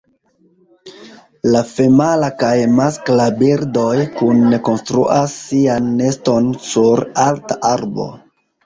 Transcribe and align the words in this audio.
La 1.55 1.61
femala 1.71 2.31
kaj 2.45 2.55
maskla 2.79 3.29
birdoj 3.43 3.93
kune 4.17 4.63
konstruas 4.71 5.39
sian 5.47 5.95
neston 6.03 6.53
sur 6.73 7.09
alta 7.31 7.65
arbo. 7.77 8.15